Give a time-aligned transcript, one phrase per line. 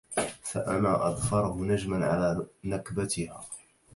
[0.43, 3.45] فأنا أضفره نجماً على نكبتها